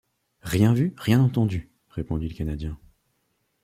[0.41, 1.69] Rien vu, rien entendu!
[1.91, 2.79] répondit le Canadien.